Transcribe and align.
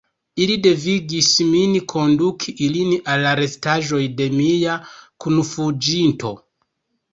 Ili 0.43 0.53
devigis 0.65 1.27
min 1.49 1.75
konduki 1.93 2.55
ilin 2.69 2.97
al 3.13 3.23
la 3.27 3.35
restaĵoj 3.41 4.01
de 4.23 4.29
mia 4.41 4.81
kunfuĝinto. 5.27 6.37